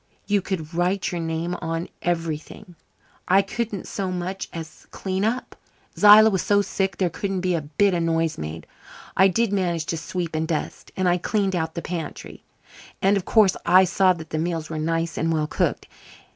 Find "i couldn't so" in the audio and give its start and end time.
3.27-4.09